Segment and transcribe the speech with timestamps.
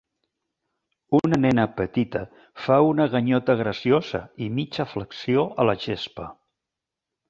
[1.19, 2.23] Una nena petita
[2.65, 6.33] fa una ganyota graciosa i mitja flexió a la gespa.